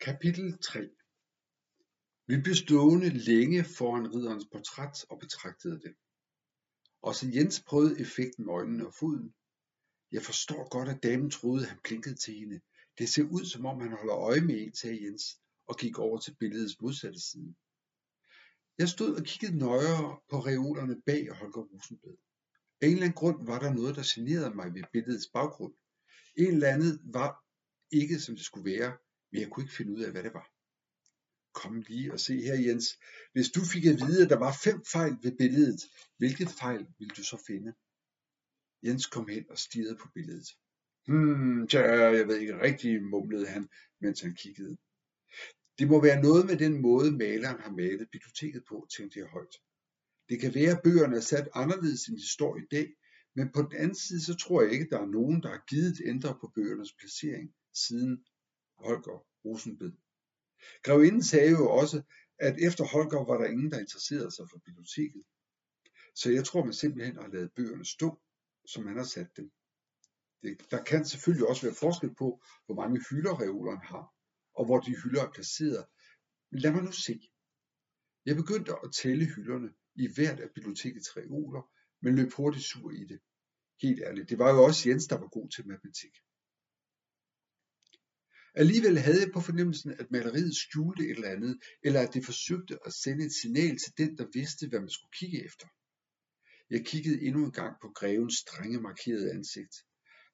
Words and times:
Kapitel 0.00 0.58
3 0.58 0.88
Vi 2.26 2.40
blev 2.40 2.54
stående 2.54 3.08
længe 3.08 3.64
foran 3.64 4.14
ridderens 4.14 4.46
portræt 4.52 5.04
og 5.10 5.18
betragtede 5.18 5.80
det. 5.80 5.94
Også 7.02 7.30
Jens 7.34 7.62
prøvede 7.66 8.00
effekten 8.00 8.44
med 8.44 8.54
øjnene 8.54 8.86
og 8.86 8.94
foden. 8.94 9.34
Jeg 10.12 10.22
forstår 10.22 10.68
godt, 10.68 10.88
at 10.88 11.02
damen 11.02 11.30
troede, 11.30 11.66
han 11.66 11.78
blinkede 11.84 12.14
til 12.14 12.34
hende. 12.34 12.60
Det 12.98 13.08
ser 13.08 13.22
ud, 13.22 13.44
som 13.44 13.66
om 13.66 13.80
han 13.80 13.92
holder 13.92 14.16
øje 14.16 14.40
med 14.40 14.54
en, 14.62 14.74
sagde 14.74 15.04
Jens, 15.04 15.24
og 15.66 15.76
gik 15.76 15.98
over 15.98 16.18
til 16.18 16.36
billedets 16.40 16.80
modsatte 16.80 17.20
side. 17.20 17.54
Jeg 18.78 18.88
stod 18.88 19.16
og 19.16 19.24
kiggede 19.24 19.58
nøjere 19.58 20.20
på 20.30 20.36
reolerne 20.40 21.02
bag 21.06 21.28
Holger 21.30 21.62
Rosenblad. 21.62 22.16
Af 22.80 22.86
en 22.86 22.92
eller 22.92 23.04
anden 23.04 23.20
grund 23.20 23.46
var 23.46 23.58
der 23.58 23.74
noget, 23.74 23.96
der 23.96 24.12
generede 24.14 24.54
mig 24.54 24.74
ved 24.74 24.82
billedets 24.92 25.28
baggrund. 25.32 25.74
En 26.36 26.52
eller 26.54 26.68
andet 26.68 27.00
var 27.04 27.44
ikke, 27.90 28.20
som 28.20 28.36
det 28.36 28.44
skulle 28.44 28.70
være, 28.78 28.96
men 29.32 29.40
jeg 29.40 29.50
kunne 29.50 29.64
ikke 29.64 29.74
finde 29.74 29.92
ud 29.92 30.02
af, 30.02 30.10
hvad 30.12 30.22
det 30.22 30.34
var. 30.34 30.46
Kom 31.54 31.82
lige 31.88 32.12
og 32.12 32.20
se 32.20 32.42
her, 32.42 32.54
Jens. 32.54 32.98
Hvis 33.32 33.50
du 33.50 33.60
fik 33.72 33.84
at 33.86 34.00
vide, 34.06 34.24
at 34.24 34.30
der 34.30 34.38
var 34.38 34.60
fem 34.64 34.84
fejl 34.92 35.14
ved 35.22 35.32
billedet, 35.38 35.80
hvilke 36.18 36.46
fejl 36.60 36.86
ville 36.98 37.14
du 37.18 37.24
så 37.24 37.44
finde? 37.46 37.72
Jens 38.84 39.06
kom 39.06 39.28
hen 39.28 39.44
og 39.50 39.58
stirrede 39.58 39.96
på 39.96 40.08
billedet. 40.14 40.48
Hmm, 41.06 41.68
tja, 41.68 41.80
jeg 42.18 42.28
ved 42.28 42.38
ikke 42.38 42.60
rigtigt, 42.60 43.02
mumlede 43.02 43.46
han, 43.46 43.68
mens 44.00 44.20
han 44.20 44.34
kiggede. 44.34 44.76
Det 45.78 45.88
må 45.88 46.02
være 46.02 46.22
noget 46.22 46.46
med 46.46 46.56
den 46.56 46.82
måde, 46.82 47.12
maleren 47.12 47.60
har 47.60 47.70
malet 47.70 48.08
biblioteket 48.12 48.62
på, 48.68 48.86
tænkte 48.96 49.18
jeg 49.18 49.28
højt. 49.28 49.54
Det 50.28 50.40
kan 50.40 50.54
være, 50.54 50.76
at 50.76 50.82
bøgerne 50.84 51.16
er 51.16 51.20
sat 51.20 51.48
anderledes, 51.54 52.06
end 52.08 52.18
de 52.18 52.28
står 52.28 52.56
i 52.56 52.66
dag, 52.70 52.88
men 53.36 53.52
på 53.54 53.62
den 53.62 53.72
anden 53.72 53.94
side, 53.94 54.24
så 54.24 54.34
tror 54.34 54.62
jeg 54.62 54.72
ikke, 54.72 54.84
at 54.84 54.90
der 54.90 55.00
er 55.00 55.14
nogen, 55.18 55.42
der 55.42 55.48
har 55.48 55.64
givet 55.68 56.00
ændre 56.04 56.38
på 56.40 56.52
bøgernes 56.54 56.92
placering, 56.98 57.54
siden 57.74 58.24
Holger 58.84 59.26
Rosenbed. 59.44 59.92
Grevinden 60.82 61.22
sagde 61.22 61.50
jo 61.50 61.70
også, 61.70 62.02
at 62.38 62.54
efter 62.58 62.84
Holger 62.84 63.24
var 63.24 63.38
der 63.38 63.46
ingen, 63.46 63.70
der 63.70 63.78
interesserede 63.78 64.30
sig 64.30 64.46
for 64.50 64.58
biblioteket. 64.58 65.22
Så 66.14 66.30
jeg 66.30 66.44
tror, 66.44 66.64
man 66.64 66.72
simpelthen 66.72 67.16
har 67.16 67.28
lavet 67.28 67.52
bøgerne 67.52 67.84
stå, 67.84 68.20
som 68.66 68.84
man 68.84 68.96
har 68.96 69.04
sat 69.04 69.36
dem. 69.36 69.52
Det, 70.42 70.70
der 70.70 70.84
kan 70.84 71.04
selvfølgelig 71.04 71.48
også 71.48 71.62
være 71.66 71.74
forskel 71.74 72.14
på, 72.14 72.42
hvor 72.66 72.74
mange 72.74 73.04
hylder 73.10 73.40
reolerne 73.40 73.84
har, 73.84 74.14
og 74.54 74.64
hvor 74.64 74.80
de 74.80 74.96
hylder 75.02 75.22
er 75.22 75.32
placeret. 75.32 75.86
Men 76.50 76.60
lad 76.60 76.72
mig 76.72 76.82
nu 76.82 76.92
se. 76.92 77.30
Jeg 78.26 78.36
begyndte 78.36 78.72
at 78.84 78.92
tælle 78.92 79.24
hylderne 79.24 79.70
i 79.94 80.08
hvert 80.14 80.40
af 80.40 80.50
bibliotekets 80.54 81.16
reoler, 81.16 81.62
men 82.02 82.16
løb 82.16 82.32
hurtigt 82.32 82.64
sur 82.64 82.90
i 82.90 83.04
det. 83.04 83.20
Helt 83.82 84.00
ærligt, 84.00 84.30
det 84.30 84.38
var 84.38 84.50
jo 84.54 84.64
også 84.64 84.88
Jens, 84.88 85.06
der 85.06 85.18
var 85.18 85.28
god 85.28 85.48
til 85.48 85.68
matematik. 85.68 86.14
Alligevel 88.54 88.98
havde 88.98 89.20
jeg 89.20 89.30
på 89.32 89.40
fornemmelsen, 89.40 89.90
at 90.00 90.10
maleriet 90.10 90.56
skjulte 90.56 91.04
et 91.04 91.10
eller 91.10 91.28
andet, 91.28 91.58
eller 91.82 92.00
at 92.00 92.14
det 92.14 92.24
forsøgte 92.24 92.78
at 92.86 92.92
sende 92.92 93.24
et 93.24 93.32
signal 93.42 93.78
til 93.78 93.92
den, 93.98 94.18
der 94.18 94.26
vidste, 94.32 94.68
hvad 94.68 94.80
man 94.80 94.90
skulle 94.90 95.12
kigge 95.18 95.44
efter. 95.44 95.66
Jeg 96.70 96.86
kiggede 96.86 97.22
endnu 97.22 97.44
en 97.44 97.52
gang 97.52 97.76
på 97.82 97.88
grevens 97.88 98.34
strenge 98.34 98.80
markerede 98.80 99.32
ansigt. 99.32 99.74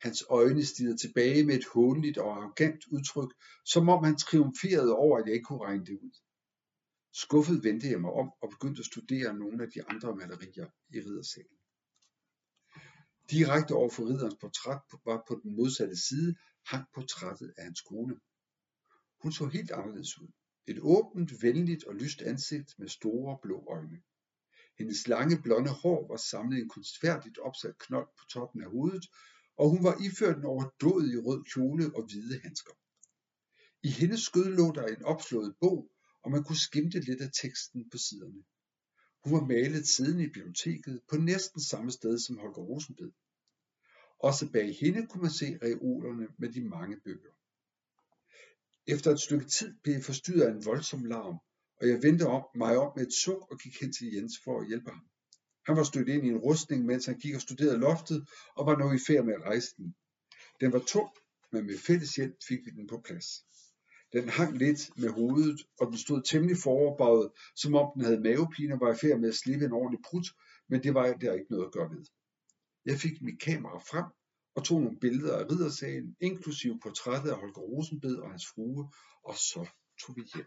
Hans 0.00 0.24
øjne 0.30 0.64
stirrede 0.64 0.96
tilbage 0.96 1.44
med 1.44 1.54
et 1.54 1.66
hånligt 1.74 2.18
og 2.18 2.36
arrogant 2.36 2.86
udtryk, 2.86 3.30
som 3.64 3.88
om 3.88 4.04
han 4.04 4.16
triumferede 4.16 4.96
over, 4.96 5.18
at 5.18 5.26
jeg 5.26 5.34
ikke 5.34 5.44
kunne 5.44 5.64
regne 5.64 5.86
det 5.86 5.98
ud. 6.02 6.14
Skuffet 7.12 7.64
vendte 7.64 7.90
jeg 7.90 8.00
mig 8.00 8.10
om 8.10 8.28
og 8.42 8.50
begyndte 8.50 8.80
at 8.80 8.86
studere 8.86 9.38
nogle 9.38 9.62
af 9.62 9.68
de 9.74 9.84
andre 9.88 10.16
malerier 10.16 10.68
i 10.94 10.98
riddersalen. 11.00 11.58
Direkte 13.30 13.72
over 13.72 13.90
for 13.90 14.02
ridderens 14.08 14.36
portræt 14.40 14.80
var 15.04 15.24
på 15.28 15.40
den 15.42 15.56
modsatte 15.56 15.96
side 16.08 16.34
hang 16.66 16.84
portrættet 16.94 17.54
af 17.56 17.64
hans 17.64 17.80
kone. 17.80 18.16
Hun 19.22 19.32
så 19.32 19.46
helt 19.46 19.70
anderledes 19.70 20.18
ud. 20.18 20.28
Et 20.66 20.78
åbent, 20.80 21.42
venligt 21.42 21.84
og 21.84 21.94
lyst 21.94 22.22
ansigt 22.22 22.78
med 22.78 22.88
store 22.88 23.38
blå 23.42 23.66
øjne. 23.70 24.02
Hendes 24.78 25.08
lange 25.08 25.42
blonde 25.42 25.70
hår 25.70 26.08
var 26.08 26.16
samlet 26.16 26.58
i 26.58 26.60
en 26.60 26.68
kunstfærdigt 26.68 27.38
opsat 27.38 27.78
knold 27.78 28.08
på 28.18 28.24
toppen 28.30 28.62
af 28.62 28.70
hovedet, 28.70 29.06
og 29.56 29.70
hun 29.70 29.84
var 29.84 29.96
iført 30.06 30.36
en 30.38 30.44
overdådig 30.44 31.24
rød 31.26 31.44
kjole 31.44 31.96
og 31.96 32.02
hvide 32.04 32.40
handsker. 32.40 32.72
I 33.82 33.90
hendes 33.90 34.20
skød 34.20 34.48
lå 34.56 34.72
der 34.72 34.86
en 34.86 35.02
opslået 35.02 35.56
bog, 35.60 35.90
og 36.22 36.30
man 36.30 36.44
kunne 36.44 36.64
skimte 36.68 37.00
lidt 37.00 37.20
af 37.20 37.30
teksten 37.42 37.90
på 37.90 37.98
siderne. 37.98 38.42
Hun 39.24 39.32
var 39.32 39.46
malet 39.46 39.88
siden 39.88 40.20
i 40.20 40.26
biblioteket 40.26 41.00
på 41.08 41.16
næsten 41.16 41.60
samme 41.60 41.90
sted 41.90 42.18
som 42.18 42.38
Holger 42.38 42.62
Rosenbed. 42.70 43.10
Også 44.18 44.52
bag 44.52 44.76
hende 44.80 45.06
kunne 45.06 45.22
man 45.22 45.30
se 45.30 45.58
reolerne 45.62 46.28
med 46.38 46.48
de 46.48 46.60
mange 46.60 46.96
bøger. 47.04 47.32
Efter 48.86 49.10
et 49.10 49.20
stykke 49.20 49.46
tid 49.46 49.74
blev 49.82 49.94
jeg 49.94 50.04
forstyrret 50.04 50.42
af 50.42 50.50
en 50.50 50.64
voldsom 50.64 51.04
larm, 51.04 51.38
og 51.80 51.88
jeg 51.88 52.02
vendte 52.02 52.26
om, 52.26 52.42
mig 52.54 52.78
om 52.78 52.92
med 52.96 53.06
et 53.06 53.12
suk 53.12 53.50
og 53.50 53.58
gik 53.58 53.80
hen 53.80 53.92
til 53.92 54.14
Jens 54.14 54.32
for 54.44 54.60
at 54.60 54.66
hjælpe 54.66 54.90
ham. 54.90 55.06
Han 55.66 55.76
var 55.76 55.82
stødt 55.82 56.08
ind 56.08 56.26
i 56.26 56.28
en 56.28 56.38
rustning, 56.38 56.84
mens 56.84 57.06
han 57.06 57.18
gik 57.18 57.34
og 57.34 57.40
studerede 57.40 57.78
loftet, 57.78 58.28
og 58.56 58.66
var 58.66 58.76
nu 58.76 58.92
i 58.92 58.98
færd 59.06 59.24
med 59.24 59.34
at 59.34 59.42
rejse 59.42 59.74
den. 59.76 59.94
Den 60.60 60.72
var 60.72 60.78
tung, 60.78 61.10
men 61.52 61.66
med 61.66 61.78
fælles 61.78 62.14
hjælp 62.16 62.36
fik 62.48 62.58
vi 62.64 62.70
den 62.70 62.86
på 62.86 63.00
plads. 63.04 63.26
Den 64.12 64.28
hang 64.28 64.58
lidt 64.58 64.90
med 64.96 65.08
hovedet, 65.08 65.60
og 65.80 65.86
den 65.86 65.98
stod 65.98 66.22
temmelig 66.22 66.56
foroverbøjet, 66.56 67.30
som 67.56 67.74
om 67.74 67.90
den 67.94 68.04
havde 68.04 68.20
mavepine 68.20 68.74
og 68.74 68.80
var 68.80 68.92
i 68.92 68.96
færd 68.96 69.18
med 69.20 69.28
at 69.28 69.34
slippe 69.34 69.64
en 69.64 69.72
ordentlig 69.72 70.00
prut, 70.04 70.26
men 70.68 70.82
det 70.82 70.94
var 70.94 71.12
der 71.12 71.32
ikke 71.32 71.50
noget 71.50 71.66
at 71.66 71.72
gøre 71.72 71.90
ved. 71.90 72.04
Jeg 72.86 72.98
fik 72.98 73.22
mit 73.22 73.40
kamera 73.40 73.78
frem 73.78 74.04
og 74.56 74.64
tog 74.64 74.80
nogle 74.80 74.98
billeder 75.00 75.38
af 75.38 75.44
riddersagen, 75.50 76.16
inklusive 76.20 76.80
portrættet 76.82 77.30
af 77.30 77.36
Holger 77.36 77.64
Rosenbed 77.72 78.16
og 78.16 78.30
hans 78.30 78.46
frue, 78.54 78.92
og 79.24 79.34
så 79.34 79.68
tog 80.00 80.16
vi 80.16 80.22
hjem. 80.34 80.46